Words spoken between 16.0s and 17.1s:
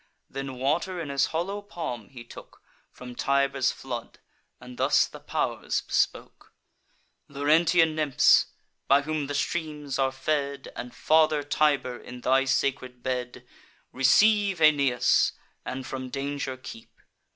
danger keep.